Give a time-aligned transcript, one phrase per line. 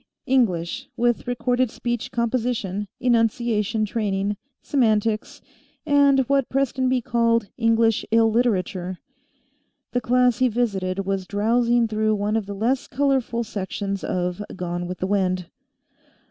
[0.25, 5.43] English, with recorded speech composition, enunciation training, semantics,
[5.85, 8.97] and what Prestonby called English Illiterature.
[9.91, 14.87] The class he visited was drowsing through one of the less colorful sections of "Gone
[14.87, 15.45] With The Wind."